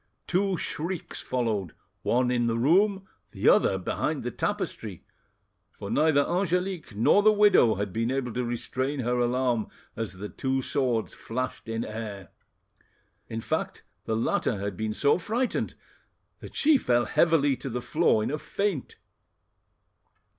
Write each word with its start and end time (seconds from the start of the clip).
Two 0.25 0.57
shrieks 0.57 1.21
followed, 1.21 1.73
one 2.01 2.31
in 2.31 2.47
the 2.47 2.57
room, 2.57 3.07
the 3.33 3.47
other 3.47 3.77
behind 3.77 4.23
the 4.23 4.31
tapestry, 4.31 5.03
for 5.69 5.91
neither 5.91 6.21
Angelique 6.25 6.95
nor 6.95 7.21
the 7.21 7.31
widow 7.31 7.75
had 7.75 7.93
been 7.93 8.09
able 8.09 8.33
to 8.33 8.43
restrain 8.43 9.01
her 9.01 9.19
alarm 9.19 9.67
as 9.95 10.13
the 10.13 10.27
two 10.27 10.59
swords 10.63 11.13
flashed 11.13 11.69
in 11.69 11.85
air. 11.85 12.29
In 13.29 13.41
fact 13.41 13.83
the 14.05 14.15
latter 14.17 14.57
had 14.57 14.75
been 14.75 14.95
so 14.95 15.19
frightened 15.19 15.75
that 16.39 16.55
she 16.55 16.79
fell 16.79 17.05
heavily 17.05 17.55
to 17.57 17.69
the 17.69 17.79
floor 17.79 18.23
in 18.23 18.31
a 18.31 18.39
faint. 18.39 18.97